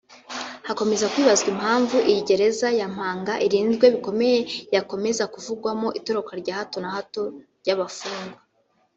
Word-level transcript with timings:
Hakomeza 0.67 1.09
kwibazwa 1.13 1.47
impamvu 1.53 1.95
iyi 2.09 2.21
gereza 2.29 2.67
ya 2.79 2.87
Mpanga 2.95 3.33
irinzwe 3.45 3.85
bikomeye 3.95 4.39
yakomeza 4.75 5.23
kuvugwamo 5.33 5.87
itoroka 5.99 6.31
rya 6.41 6.53
hato 6.59 6.77
na 6.83 6.89
hato 6.95 7.21
ry’abafungwa 7.61 8.39